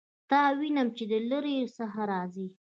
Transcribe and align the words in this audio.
تا 0.29 0.39
وینم 0.59 0.87
چې 0.97 1.03
د 1.11 1.13
لیرې 1.29 1.55
څخه 1.77 2.01
راځې 2.11 2.47